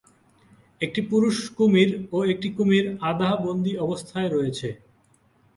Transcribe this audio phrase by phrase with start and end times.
[0.81, 4.69] একটি পুরুষ কুমির ও একটি কুমির আধা-বন্দী অবস্থায় রয়েছে।